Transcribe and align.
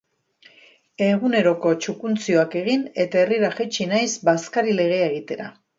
Eguneroko 1.07 1.75
txukuntzioak 1.83 2.59
egin 2.65 2.89
eta 3.07 3.23
herrira 3.23 3.53
jaitsi 3.61 3.89
naiz 3.95 4.13
bazkari-legea 4.33 5.09
egitera. 5.15 5.53